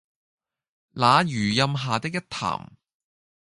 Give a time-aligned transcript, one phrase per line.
[0.93, 2.75] 那榆蔭下的一潭